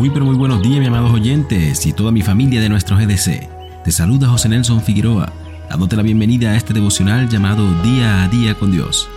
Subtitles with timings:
[0.00, 3.84] Muy pero muy buenos días, mis amados oyentes y toda mi familia de nuestro GDC.
[3.84, 5.30] Te saluda José Nelson Figueroa,
[5.68, 9.10] dándote la bienvenida a este devocional llamado Día a Día con Dios,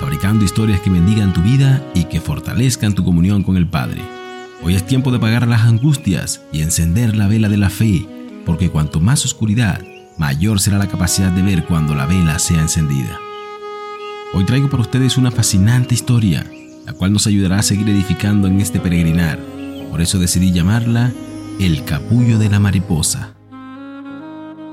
[0.00, 4.00] fabricando historias que bendigan tu vida y que fortalezcan tu comunión con el Padre.
[4.62, 8.06] Hoy es tiempo de apagar las angustias y encender la vela de la fe,
[8.46, 9.82] porque cuanto más oscuridad,
[10.16, 13.20] mayor será la capacidad de ver cuando la vela sea encendida.
[14.32, 16.46] Hoy traigo para ustedes una fascinante historia,
[16.86, 19.59] la cual nos ayudará a seguir edificando en este peregrinar
[19.90, 21.12] por eso decidí llamarla
[21.58, 23.34] El capullo de la mariposa.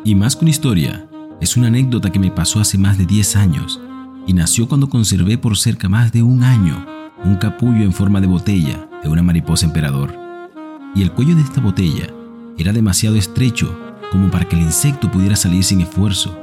[0.03, 1.07] Y más que una historia,
[1.41, 3.81] es una anécdota que me pasó hace más de 10 años
[4.25, 6.85] y nació cuando conservé por cerca más de un año
[7.23, 10.13] un capullo en forma de botella de una mariposa emperador.
[10.95, 12.07] Y el cuello de esta botella
[12.57, 13.77] era demasiado estrecho
[14.11, 16.37] como para que el insecto pudiera salir sin esfuerzo.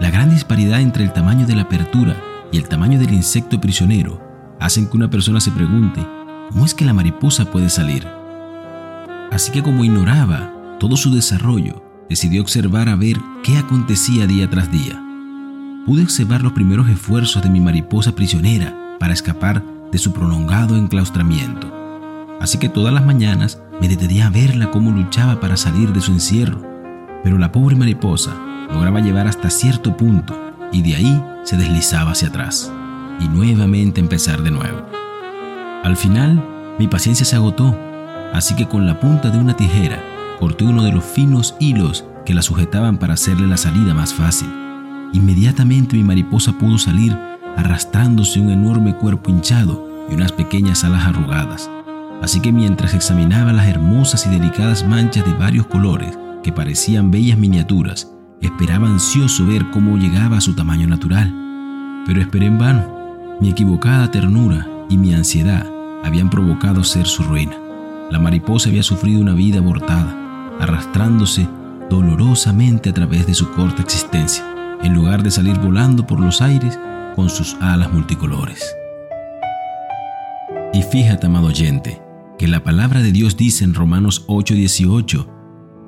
[0.00, 2.16] La gran disparidad entre el tamaño de la apertura
[2.50, 4.20] y el tamaño del insecto prisionero
[4.60, 6.06] hacen que una persona se pregunte
[6.52, 8.06] ¿cómo es que la mariposa puede salir?
[9.30, 14.70] Así que como ignoraba todo su desarrollo, decidió observar a ver qué acontecía día tras
[14.70, 15.02] día.
[15.86, 21.72] Pude observar los primeros esfuerzos de mi mariposa prisionera para escapar de su prolongado enclaustramiento.
[22.40, 26.12] Así que todas las mañanas me detenía a verla cómo luchaba para salir de su
[26.12, 26.60] encierro.
[27.24, 28.32] Pero la pobre mariposa
[28.70, 30.38] lograba llevar hasta cierto punto
[30.72, 32.70] y de ahí se deslizaba hacia atrás
[33.20, 35.01] y nuevamente empezar de nuevo.
[35.82, 36.42] Al final,
[36.78, 37.76] mi paciencia se agotó,
[38.32, 40.02] así que con la punta de una tijera
[40.38, 44.48] corté uno de los finos hilos que la sujetaban para hacerle la salida más fácil.
[45.12, 47.18] Inmediatamente mi mariposa pudo salir
[47.56, 51.68] arrastrándose un enorme cuerpo hinchado y unas pequeñas alas arrugadas.
[52.22, 57.38] Así que mientras examinaba las hermosas y delicadas manchas de varios colores que parecían bellas
[57.38, 58.08] miniaturas,
[58.40, 61.32] esperaba ansioso ver cómo llegaba a su tamaño natural.
[62.06, 63.36] Pero esperé en vano.
[63.40, 65.71] Mi equivocada ternura y mi ansiedad
[66.04, 67.58] habían provocado ser su ruina.
[68.10, 70.16] La mariposa había sufrido una vida abortada,
[70.60, 71.48] arrastrándose
[71.88, 74.44] dolorosamente a través de su corta existencia,
[74.82, 76.78] en lugar de salir volando por los aires
[77.14, 78.74] con sus alas multicolores.
[80.72, 82.00] Y fíjate, amado oyente,
[82.38, 85.28] que la palabra de Dios dice en Romanos 8:18,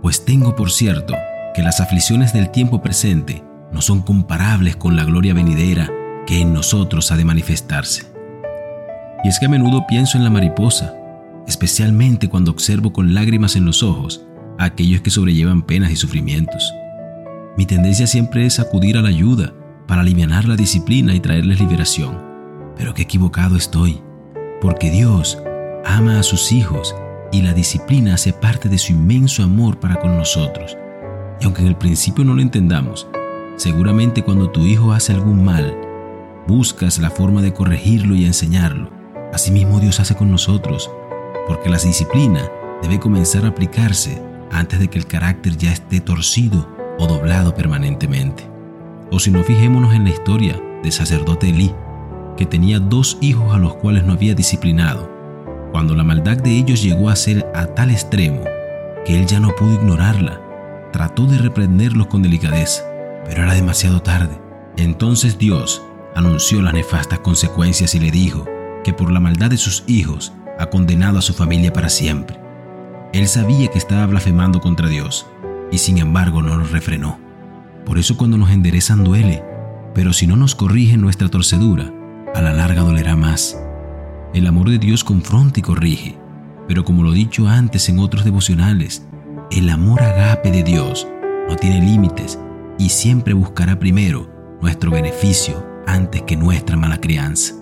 [0.03, 1.15] pues tengo por cierto
[1.55, 3.43] que las aflicciones del tiempo presente
[3.73, 5.91] no son comparables con la gloria venidera
[6.27, 8.14] que en nosotros ha de manifestarse.
[9.25, 10.95] Y es que a menudo pienso en la mariposa,
[11.49, 14.27] especialmente cuando observo con lágrimas en los ojos
[14.59, 16.73] a aquellos que sobrellevan penas y sufrimientos.
[17.57, 19.55] Mi tendencia siempre es acudir a la ayuda
[19.87, 22.21] para aliviar la disciplina y traerles liberación.
[22.77, 24.03] Pero qué equivocado estoy,
[24.61, 25.39] porque Dios
[25.87, 26.95] ama a sus hijos
[27.33, 30.77] y la disciplina hace parte de su inmenso amor para con nosotros.
[31.41, 33.09] Y aunque en el principio no lo entendamos,
[33.57, 35.75] seguramente cuando tu hijo hace algún mal,
[36.47, 38.94] buscas la forma de corregirlo y enseñarlo
[39.35, 40.89] Asimismo Dios hace con nosotros,
[41.49, 42.49] porque la disciplina
[42.83, 44.23] debe comenzar a aplicarse
[44.53, 46.69] antes de que el carácter ya esté torcido
[47.01, 48.49] o doblado permanentemente.
[49.11, 51.75] O si no, fijémonos en la historia del sacerdote Elí,
[52.37, 55.11] que tenía dos hijos a los cuales no había disciplinado,
[55.73, 58.45] cuando la maldad de ellos llegó a ser a tal extremo
[59.05, 60.41] que él ya no pudo ignorarla,
[60.93, 62.85] trató de reprenderlos con delicadeza,
[63.27, 64.41] pero era demasiado tarde.
[64.77, 65.83] Entonces Dios
[66.15, 68.47] anunció las nefastas consecuencias y le dijo,
[68.85, 72.39] que por la maldad de sus hijos ha condenado a su familia para siempre.
[73.13, 75.27] Él sabía que estaba blasfemando contra Dios
[75.73, 77.19] y sin embargo no lo refrenó.
[77.85, 79.43] Por eso cuando nos enderezan duele,
[79.95, 81.93] pero si no nos corrigen nuestra torcedura,
[82.35, 83.59] a la larga dolerá más.
[84.33, 86.19] El amor de Dios confronta y corrige,
[86.67, 89.07] pero como lo he dicho antes en otros devocionales,
[89.51, 91.07] el amor agape de Dios
[91.49, 92.39] no tiene límites
[92.79, 94.29] y siempre buscará primero
[94.61, 97.55] nuestro beneficio antes que nuestra mala crianza.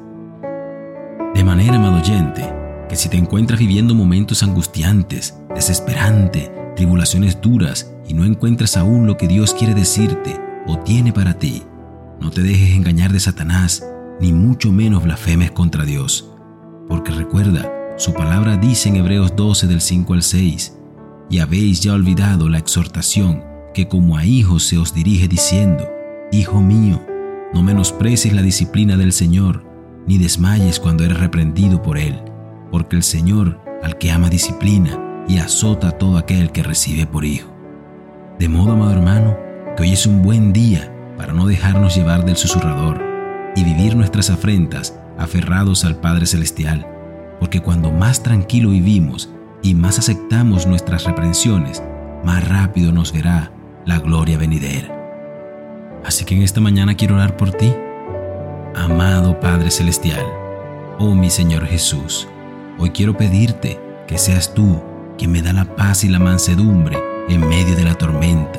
[1.34, 2.46] De manera, amado oyente,
[2.90, 9.16] que si te encuentras viviendo momentos angustiantes, desesperantes, tribulaciones duras y no encuentras aún lo
[9.16, 11.62] que Dios quiere decirte o tiene para ti,
[12.20, 13.82] no te dejes engañar de Satanás,
[14.20, 16.30] ni mucho menos blasfemes contra Dios.
[16.86, 20.76] Porque recuerda, su palabra dice en Hebreos 12 del 5 al 6,
[21.30, 23.42] y habéis ya olvidado la exhortación
[23.72, 25.88] que como a hijos se os dirige diciendo,
[26.30, 27.02] Hijo mío,
[27.54, 29.71] no menosprecies la disciplina del Señor,
[30.06, 32.20] ni desmayes cuando eres reprendido por Él,
[32.70, 37.24] porque el Señor al que ama disciplina y azota a todo aquel que recibe por
[37.24, 37.52] hijo.
[38.38, 39.36] De modo, amado hermano,
[39.76, 43.00] que hoy es un buen día para no dejarnos llevar del susurrador
[43.54, 46.86] y vivir nuestras afrentas aferrados al Padre Celestial,
[47.38, 49.30] porque cuando más tranquilo vivimos
[49.62, 51.82] y más aceptamos nuestras reprensiones,
[52.24, 53.52] más rápido nos verá
[53.84, 54.98] la gloria venidera.
[56.04, 57.72] Así que en esta mañana quiero orar por ti
[58.74, 60.24] Amado Padre Celestial,
[60.98, 62.26] oh mi Señor Jesús,
[62.78, 63.78] hoy quiero pedirte
[64.08, 64.82] que seas tú
[65.18, 66.98] que me da la paz y la mansedumbre
[67.28, 68.58] en medio de la tormenta.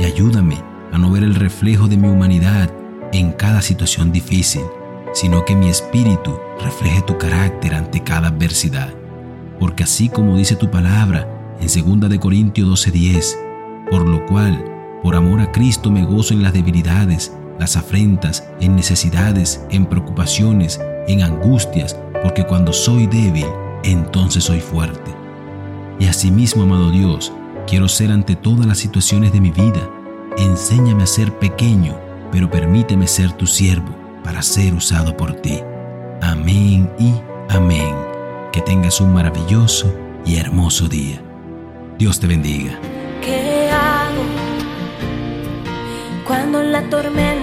[0.00, 0.60] Y ayúdame
[0.92, 2.68] a no ver el reflejo de mi humanidad
[3.12, 4.62] en cada situación difícil,
[5.12, 8.92] sino que mi espíritu refleje tu carácter ante cada adversidad.
[9.60, 11.28] Porque así como dice tu palabra
[11.60, 11.68] en
[12.00, 13.38] 2 de Corintios 12:10,
[13.88, 14.64] por lo cual,
[15.00, 20.80] por amor a Cristo me gozo en las debilidades, las afrentas, en necesidades, en preocupaciones,
[21.06, 23.46] en angustias, porque cuando soy débil,
[23.82, 25.14] entonces soy fuerte.
[25.98, 27.32] Y asimismo, amado Dios,
[27.66, 29.88] quiero ser ante todas las situaciones de mi vida.
[30.36, 31.98] Enséñame a ser pequeño,
[32.32, 35.60] pero permíteme ser tu siervo para ser usado por ti.
[36.20, 37.14] Amén y
[37.48, 37.94] amén.
[38.52, 41.20] Que tengas un maravilloso y hermoso día.
[41.98, 42.78] Dios te bendiga.
[43.22, 44.22] ¿Qué hago
[46.26, 47.33] cuando la tormenta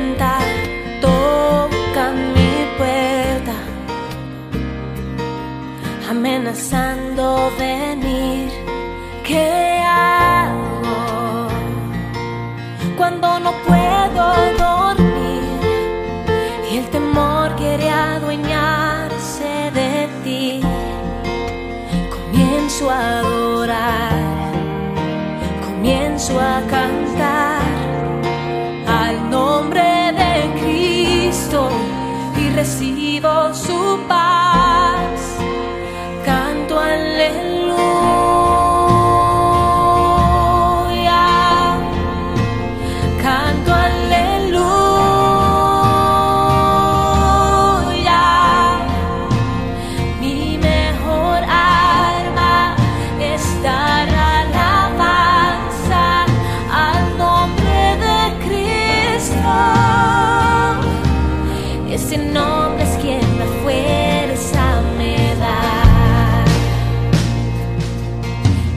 [6.34, 8.50] Amenazando venir.
[9.26, 9.71] ¿Qué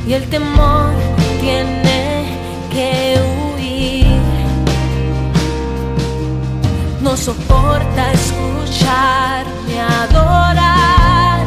[0.07, 0.93] y el temor
[1.41, 2.27] tiene
[2.71, 3.19] que
[3.55, 4.07] huir.
[7.01, 11.41] No soporta escucharme adorar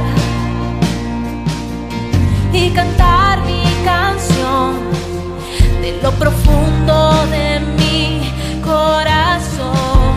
[2.53, 4.75] y cantar mi canción
[5.81, 8.31] de lo profundo de mi
[8.63, 10.15] corazón.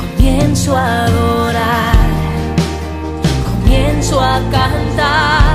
[0.00, 1.96] Comienzo a adorar,
[3.46, 5.47] comienzo a cantar.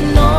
[0.00, 0.33] no.